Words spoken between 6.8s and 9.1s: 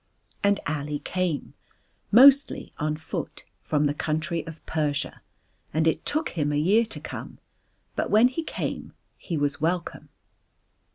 to come; but when he came